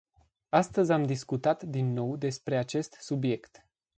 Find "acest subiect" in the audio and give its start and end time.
2.57-3.67